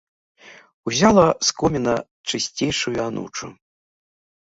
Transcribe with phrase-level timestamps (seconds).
[0.91, 1.95] Узяла з коміна
[2.27, 3.55] чысцейшую анучу.